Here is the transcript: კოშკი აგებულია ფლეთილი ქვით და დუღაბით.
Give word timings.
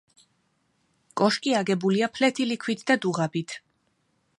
კოშკი 1.21 1.53
აგებულია 1.59 2.11
ფლეთილი 2.17 2.61
ქვით 2.67 2.87
და 2.91 3.01
დუღაბით. 3.05 3.61